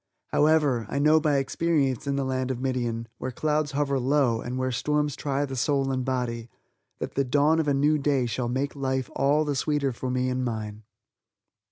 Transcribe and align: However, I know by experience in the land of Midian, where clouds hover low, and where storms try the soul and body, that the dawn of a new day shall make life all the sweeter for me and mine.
However, 0.29 0.87
I 0.89 0.97
know 0.97 1.19
by 1.19 1.37
experience 1.37 2.07
in 2.07 2.15
the 2.15 2.23
land 2.25 2.49
of 2.49 2.59
Midian, 2.59 3.07
where 3.19 3.29
clouds 3.29 3.73
hover 3.73 3.99
low, 3.99 4.41
and 4.41 4.57
where 4.57 4.71
storms 4.71 5.15
try 5.15 5.45
the 5.45 5.55
soul 5.55 5.91
and 5.91 6.03
body, 6.03 6.49
that 6.97 7.13
the 7.13 7.23
dawn 7.23 7.59
of 7.59 7.67
a 7.67 7.73
new 7.75 7.99
day 7.99 8.25
shall 8.25 8.49
make 8.49 8.75
life 8.75 9.11
all 9.15 9.45
the 9.45 9.55
sweeter 9.55 9.91
for 9.91 10.09
me 10.09 10.27
and 10.27 10.43
mine. 10.43 10.81